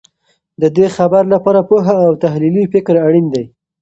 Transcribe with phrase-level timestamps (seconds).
[0.61, 3.43] د دې خبر لپاره پوهه او تحلیلي فکر اړین دی.